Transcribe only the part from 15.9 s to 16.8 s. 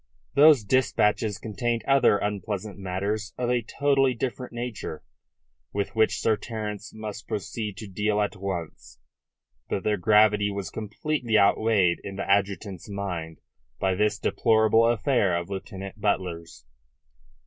Butler's.